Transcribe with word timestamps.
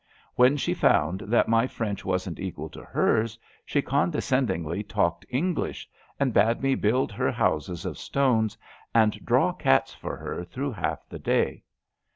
When 0.33 0.57
she 0.57 0.73
found 0.73 1.19
that 1.27 1.47
my 1.47 1.67
French 1.67 2.03
wasn^t 2.03 2.39
equal 2.39 2.69
to 2.69 2.81
hers 2.83 3.37
she 3.67 3.83
condescendingly 3.83 4.81
talked 4.81 5.27
English 5.29 5.87
and 6.19 6.33
bade 6.33 6.59
me 6.63 6.73
build 6.73 7.11
her 7.11 7.29
houses 7.31 7.85
of 7.85 7.99
stones 7.99 8.57
and 8.95 9.23
draw 9.23 9.53
cats 9.53 9.93
for 9.93 10.15
her 10.17 10.43
through 10.43 10.71
half 10.71 11.07
the 11.07 11.19
day. 11.19 11.61